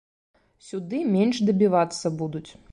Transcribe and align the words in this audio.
Сюды 0.69 1.03
менш 1.17 1.43
дабівацца 1.51 2.17
будуць. 2.23 2.47